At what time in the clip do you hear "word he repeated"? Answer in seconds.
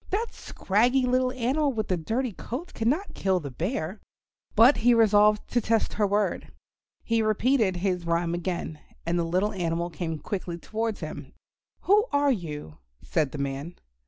6.07-7.75